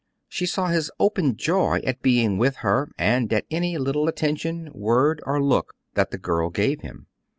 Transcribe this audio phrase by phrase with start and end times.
[0.27, 5.21] She saw his open joy at being with her, and at any little attention, word,
[5.27, 7.05] or look that the girl gave him.